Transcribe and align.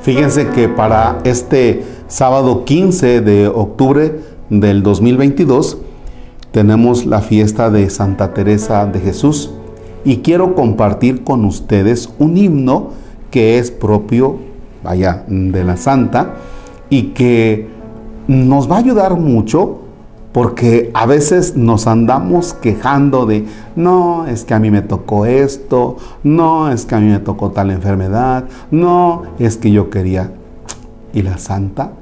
Fíjense 0.00 0.48
que 0.50 0.68
para 0.68 1.18
este 1.24 1.84
sábado 2.08 2.64
15 2.64 3.20
de 3.20 3.48
octubre 3.48 4.20
del 4.50 4.82
2022 4.82 5.78
tenemos 6.52 7.06
la 7.06 7.20
fiesta 7.20 7.70
de 7.70 7.90
Santa 7.90 8.32
Teresa 8.32 8.86
de 8.86 9.00
Jesús. 9.00 9.50
Y 10.04 10.18
quiero 10.18 10.54
compartir 10.54 11.24
con 11.24 11.44
ustedes 11.44 12.08
un 12.18 12.36
himno 12.36 12.90
que 13.30 13.58
es 13.58 13.70
propio, 13.70 14.38
vaya, 14.84 15.24
de 15.26 15.64
la 15.64 15.76
Santa 15.76 16.34
y 16.88 17.08
que 17.08 17.68
nos 18.28 18.70
va 18.70 18.76
a 18.76 18.78
ayudar 18.78 19.18
mucho 19.18 19.85
porque 20.36 20.90
a 20.92 21.06
veces 21.06 21.56
nos 21.56 21.86
andamos 21.86 22.52
quejando 22.52 23.24
de, 23.24 23.46
no, 23.74 24.26
es 24.26 24.44
que 24.44 24.52
a 24.52 24.58
mí 24.58 24.70
me 24.70 24.82
tocó 24.82 25.24
esto, 25.24 25.96
no, 26.24 26.70
es 26.70 26.84
que 26.84 26.94
a 26.94 27.00
mí 27.00 27.06
me 27.06 27.20
tocó 27.20 27.52
tal 27.52 27.70
enfermedad, 27.70 28.44
no, 28.70 29.22
es 29.38 29.56
que 29.56 29.70
yo 29.70 29.88
quería. 29.88 30.34
Y 31.14 31.22
la 31.22 31.38
santa 31.38 31.92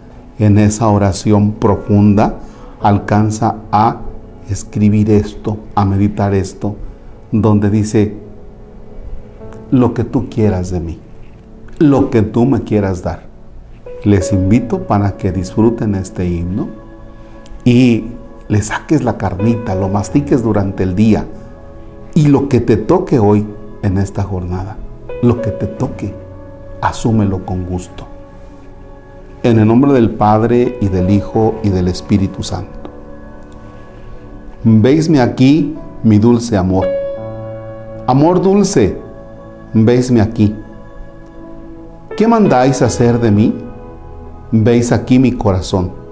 en 0.40 0.58
esa 0.58 0.88
oración 0.88 1.52
profunda 1.52 2.40
alcanza 2.82 3.54
a 3.70 4.00
escribir 4.50 5.12
esto, 5.12 5.58
a 5.76 5.84
meditar 5.84 6.34
esto, 6.34 6.74
donde 7.30 7.70
dice, 7.70 8.16
lo 9.70 9.94
que 9.94 10.02
tú 10.02 10.28
quieras 10.28 10.72
de 10.72 10.80
mí, 10.80 10.98
lo 11.78 12.10
que 12.10 12.22
tú 12.22 12.46
me 12.46 12.62
quieras 12.62 13.00
dar. 13.00 13.28
Les 14.02 14.32
invito 14.32 14.88
para 14.88 15.16
que 15.16 15.30
disfruten 15.30 15.94
este 15.94 16.28
himno 16.28 16.82
y 17.64 18.04
le 18.48 18.62
saques 18.62 19.02
la 19.02 19.16
carnita, 19.16 19.74
lo 19.74 19.88
mastiques 19.88 20.42
durante 20.42 20.82
el 20.82 20.94
día 20.94 21.26
y 22.14 22.26
lo 22.26 22.48
que 22.48 22.60
te 22.60 22.76
toque 22.76 23.18
hoy 23.18 23.46
en 23.82 23.98
esta 23.98 24.22
jornada, 24.22 24.76
lo 25.22 25.40
que 25.40 25.50
te 25.50 25.66
toque, 25.66 26.14
asúmelo 26.80 27.44
con 27.46 27.64
gusto. 27.64 28.06
En 29.42 29.58
el 29.58 29.66
nombre 29.66 29.92
del 29.92 30.10
Padre 30.10 30.78
y 30.80 30.88
del 30.88 31.10
Hijo 31.10 31.56
y 31.62 31.70
del 31.70 31.88
Espíritu 31.88 32.42
Santo. 32.42 32.90
Veisme 34.62 35.20
aquí, 35.20 35.74
mi 36.02 36.18
dulce 36.18 36.56
amor. 36.56 36.86
Amor 38.06 38.40
dulce, 38.40 38.98
veisme 39.74 40.20
aquí. 40.20 40.54
¿Qué 42.16 42.28
mandáis 42.28 42.80
hacer 42.80 43.18
de 43.20 43.30
mí? 43.30 43.54
Veis 44.50 44.92
aquí 44.92 45.18
mi 45.18 45.32
corazón 45.32 46.03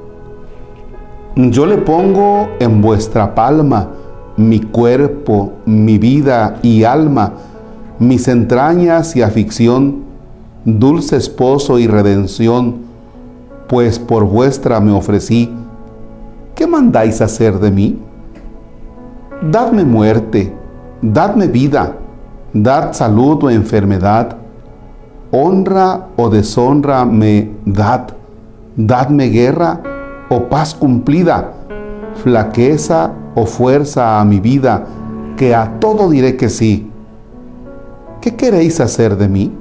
yo 1.37 1.67
le 1.67 1.79
pongo 1.79 2.49
en 2.61 2.83
vuestra 2.83 3.35
palma 3.35 3.89
mi 4.37 4.61
cuerpo, 4.61 5.53
mi 5.65 5.99
vida 5.99 6.59
y 6.63 6.85
alma, 6.85 7.33
mis 7.99 8.29
entrañas 8.29 9.15
y 9.17 9.23
afición, 9.23 10.03
dulce 10.65 11.17
esposo 11.17 11.79
y 11.79 11.87
redención, 11.87 12.77
pues 13.69 13.99
por 13.99 14.25
vuestra 14.25 14.81
me 14.81 14.93
ofrecí. 14.93 15.51
¿Qué 16.55 16.67
mandáis 16.67 17.21
hacer 17.21 17.59
de 17.59 17.71
mí? 17.71 17.99
Dadme 19.51 19.85
muerte, 19.85 20.53
dadme 21.01 21.47
vida, 21.47 21.97
dad 22.53 22.93
salud 22.93 23.45
o 23.45 23.51
enfermedad, 23.51 24.37
honra 25.31 26.09
o 26.17 26.29
deshonra 26.29 27.05
me 27.05 27.51
dad, 27.65 28.09
dadme 28.77 29.29
guerra 29.29 29.92
o 30.29 30.41
paz 30.41 30.75
cumplida, 30.75 31.53
flaqueza 32.23 33.13
o 33.35 33.47
fuerza 33.47 34.21
a 34.21 34.25
mi 34.25 34.41
vida, 34.41 34.87
que 35.37 35.55
a 35.55 35.79
todo 35.81 36.11
diré 36.11 36.37
que 36.37 36.49
sí. 36.49 36.91
¿Qué 38.21 38.35
queréis 38.37 38.81
hacer 38.81 39.17
de 39.17 39.29
mí? 39.29 39.53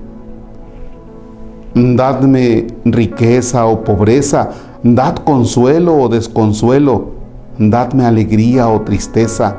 Dadme 1.74 2.68
riqueza 2.86 3.66
o 3.66 3.84
pobreza, 3.84 4.50
dad 4.84 5.16
consuelo 5.16 5.98
o 5.98 6.10
desconsuelo, 6.10 7.12
dadme 7.58 8.06
alegría 8.06 8.68
o 8.68 8.82
tristeza, 8.82 9.58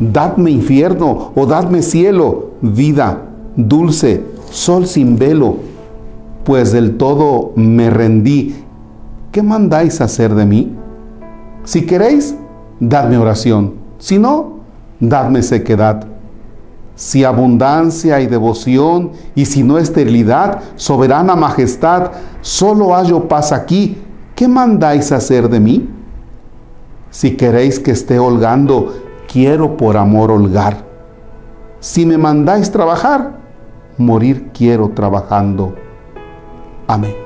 dadme 0.00 0.50
infierno 0.50 1.32
o 1.34 1.46
dadme 1.46 1.82
cielo, 1.82 2.50
vida, 2.62 3.22
dulce, 3.56 4.24
sol 4.50 4.86
sin 4.86 5.18
velo, 5.18 5.56
pues 6.44 6.72
del 6.72 6.96
todo 6.96 7.52
me 7.54 7.90
rendí 7.90 8.61
¿qué 9.32 9.42
mandáis 9.42 10.00
hacer 10.00 10.34
de 10.34 10.46
mí? 10.46 10.76
Si 11.64 11.86
queréis, 11.86 12.36
dadme 12.78 13.16
oración. 13.16 13.74
Si 13.98 14.18
no, 14.18 14.58
dadme 15.00 15.42
sequedad. 15.42 16.06
Si 16.94 17.24
abundancia 17.24 18.20
y 18.20 18.26
devoción, 18.26 19.12
y 19.34 19.46
si 19.46 19.62
no 19.62 19.78
esterilidad, 19.78 20.60
soberana 20.76 21.34
majestad, 21.34 22.12
solo 22.42 22.94
hallo 22.94 23.26
paz 23.26 23.50
aquí, 23.50 23.96
¿qué 24.34 24.46
mandáis 24.46 25.10
hacer 25.10 25.48
de 25.48 25.58
mí? 25.58 25.88
Si 27.10 27.36
queréis 27.36 27.80
que 27.80 27.92
esté 27.92 28.18
holgando, 28.18 28.94
quiero 29.26 29.76
por 29.76 29.96
amor 29.96 30.30
holgar. 30.30 30.84
Si 31.80 32.04
me 32.04 32.18
mandáis 32.18 32.70
trabajar, 32.70 33.32
morir 33.96 34.50
quiero 34.52 34.90
trabajando. 34.90 35.74
Amén. 36.86 37.21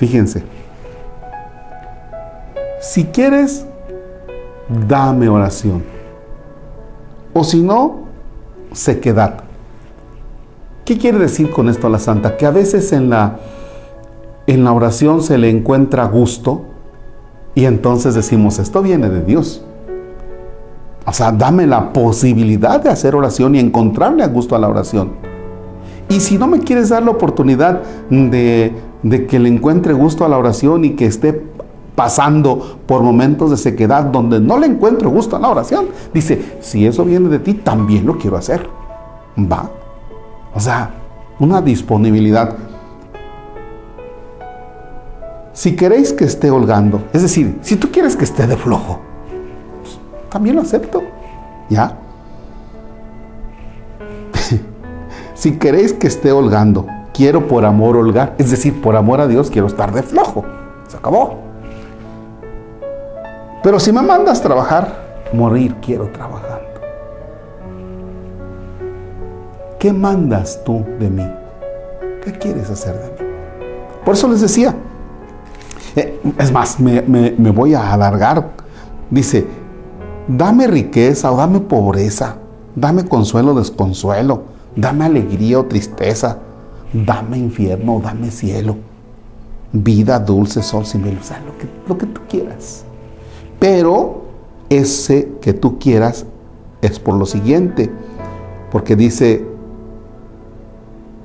Fíjense, 0.00 0.42
si 2.80 3.04
quieres, 3.04 3.66
dame 4.88 5.28
oración. 5.28 5.82
O 7.34 7.44
si 7.44 7.60
no, 7.60 8.04
sequedad. 8.72 9.40
¿Qué 10.86 10.96
quiere 10.96 11.18
decir 11.18 11.50
con 11.50 11.68
esto 11.68 11.86
a 11.86 11.90
la 11.90 11.98
santa? 11.98 12.38
Que 12.38 12.46
a 12.46 12.50
veces 12.50 12.94
en 12.94 13.10
la, 13.10 13.40
en 14.46 14.64
la 14.64 14.72
oración 14.72 15.22
se 15.22 15.36
le 15.36 15.50
encuentra 15.50 16.06
gusto 16.06 16.62
y 17.54 17.66
entonces 17.66 18.14
decimos, 18.14 18.58
esto 18.58 18.80
viene 18.80 19.10
de 19.10 19.22
Dios. 19.22 19.62
O 21.04 21.12
sea, 21.12 21.30
dame 21.30 21.66
la 21.66 21.92
posibilidad 21.92 22.80
de 22.80 22.88
hacer 22.88 23.14
oración 23.14 23.54
y 23.54 23.58
encontrarle 23.58 24.22
a 24.22 24.28
gusto 24.28 24.56
a 24.56 24.60
la 24.60 24.68
oración. 24.68 25.12
Y 26.08 26.20
si 26.20 26.38
no 26.38 26.46
me 26.46 26.60
quieres 26.60 26.88
dar 26.88 27.02
la 27.02 27.10
oportunidad 27.10 27.82
de 28.08 28.88
de 29.02 29.26
que 29.26 29.38
le 29.38 29.48
encuentre 29.48 29.92
gusto 29.92 30.24
a 30.24 30.28
la 30.28 30.38
oración 30.38 30.84
y 30.84 30.90
que 30.90 31.06
esté 31.06 31.42
pasando 31.94 32.78
por 32.86 33.02
momentos 33.02 33.50
de 33.50 33.56
sequedad 33.56 34.04
donde 34.04 34.40
no 34.40 34.58
le 34.58 34.66
encuentro 34.66 35.10
gusto 35.10 35.36
a 35.36 35.38
la 35.38 35.50
oración. 35.50 35.88
Dice, 36.14 36.56
si 36.60 36.86
eso 36.86 37.04
viene 37.04 37.28
de 37.28 37.38
ti, 37.38 37.54
también 37.54 38.06
lo 38.06 38.16
quiero 38.16 38.36
hacer. 38.36 38.66
Va. 39.38 39.70
O 40.54 40.60
sea, 40.60 40.90
una 41.38 41.60
disponibilidad. 41.60 42.56
Si 45.52 45.76
queréis 45.76 46.12
que 46.12 46.24
esté 46.24 46.50
holgando, 46.50 47.02
es 47.12 47.22
decir, 47.22 47.58
si 47.60 47.76
tú 47.76 47.90
quieres 47.90 48.16
que 48.16 48.24
esté 48.24 48.46
de 48.46 48.56
flojo, 48.56 49.00
pues, 49.82 49.98
también 50.30 50.56
lo 50.56 50.62
acepto. 50.62 51.02
¿Ya? 51.68 51.98
si 55.34 55.52
queréis 55.58 55.92
que 55.92 56.06
esté 56.06 56.32
holgando, 56.32 56.86
quiero 57.20 57.46
por 57.46 57.66
amor 57.66 57.98
holgar. 57.98 58.34
Es 58.38 58.50
decir, 58.50 58.80
por 58.80 58.96
amor 58.96 59.20
a 59.20 59.26
Dios 59.26 59.50
quiero 59.50 59.66
estar 59.66 59.92
de 59.92 60.02
flojo. 60.02 60.42
Se 60.88 60.96
acabó. 60.96 61.36
Pero 63.62 63.78
si 63.78 63.92
me 63.92 64.00
mandas 64.00 64.40
trabajar, 64.40 65.28
morir 65.34 65.76
quiero 65.82 66.08
trabajando. 66.08 66.64
¿Qué 69.78 69.92
mandas 69.92 70.64
tú 70.64 70.82
de 70.98 71.10
mí? 71.10 71.30
¿Qué 72.24 72.32
quieres 72.32 72.70
hacer 72.70 72.94
de 72.94 73.08
mí? 73.22 73.30
Por 74.02 74.14
eso 74.14 74.26
les 74.26 74.40
decía, 74.40 74.74
eh, 75.96 76.18
es 76.38 76.50
más, 76.50 76.80
me, 76.80 77.02
me 77.02 77.50
voy 77.50 77.74
a 77.74 77.92
alargar. 77.92 78.48
Dice, 79.10 79.46
dame 80.26 80.66
riqueza 80.66 81.30
o 81.30 81.36
dame 81.36 81.60
pobreza, 81.60 82.36
dame 82.74 83.04
consuelo 83.04 83.52
o 83.52 83.58
desconsuelo, 83.58 84.44
dame 84.74 85.04
alegría 85.04 85.60
o 85.60 85.66
tristeza, 85.66 86.38
dame 86.92 87.38
infierno, 87.38 88.00
dame 88.02 88.30
cielo, 88.30 88.76
vida, 89.72 90.18
dulce, 90.18 90.62
sol 90.62 90.84
sin 90.84 91.02
o 91.02 91.06
lo 91.06 91.58
que, 91.58 91.68
lo 91.88 91.98
que 91.98 92.06
tú 92.06 92.20
quieras. 92.28 92.84
Pero 93.58 94.22
ese 94.68 95.32
que 95.40 95.52
tú 95.52 95.78
quieras 95.78 96.26
es 96.82 96.98
por 96.98 97.14
lo 97.14 97.26
siguiente, 97.26 97.90
porque 98.70 98.96
dice, 98.96 99.44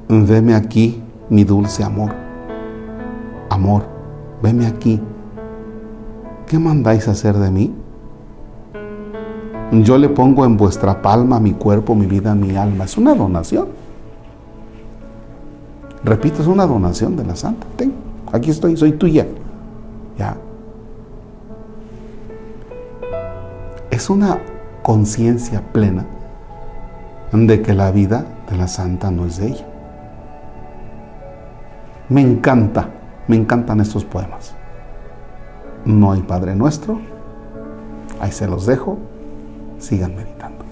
veme 0.09 0.53
aquí, 0.53 1.01
mi 1.29 1.43
dulce 1.43 1.83
amor, 1.83 2.11
amor, 3.49 3.83
veme 4.41 4.67
aquí, 4.67 4.99
¿qué 6.47 6.59
mandáis 6.59 7.07
hacer 7.07 7.35
de 7.35 7.51
mí? 7.51 7.73
Yo 9.71 9.97
le 9.97 10.09
pongo 10.09 10.45
en 10.45 10.57
vuestra 10.57 11.01
palma 11.01 11.39
mi 11.39 11.53
cuerpo, 11.53 11.95
mi 11.95 12.05
vida, 12.05 12.35
mi 12.35 12.55
alma. 12.55 12.85
Es 12.85 12.97
una 12.97 13.15
donación. 13.15 13.67
Repito, 16.05 16.43
es 16.43 16.47
una 16.47 16.67
donación 16.67 17.15
de 17.15 17.25
la 17.25 17.35
santa. 17.35 17.65
Ten, 17.75 17.91
aquí 18.31 18.51
estoy, 18.51 18.77
soy 18.77 18.91
tuya. 18.91 19.25
Ya. 20.19 20.37
Es 23.89 24.09
una 24.11 24.39
conciencia 24.83 25.63
plena 25.73 26.05
de 27.31 27.61
que 27.63 27.73
la 27.73 27.89
vida 27.89 28.23
de 28.47 28.55
la 28.55 28.67
santa 28.67 29.09
no 29.09 29.25
es 29.25 29.37
de 29.37 29.47
ella. 29.47 29.65
Me 32.07 32.21
encanta, 32.21 32.87
me 33.27 33.35
encantan 33.35 33.79
estos 33.79 34.05
poemas. 34.05 34.53
No 35.85 36.11
hay 36.11 36.21
Padre 36.21 36.55
Nuestro. 36.55 36.99
Ahí 38.19 38.31
se 38.31 38.47
los 38.47 38.67
dejo. 38.67 38.99
Sigan 39.79 40.15
meditando. 40.15 40.64